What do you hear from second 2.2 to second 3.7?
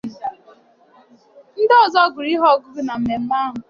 ihe ọgụgụ na mmemme ahụ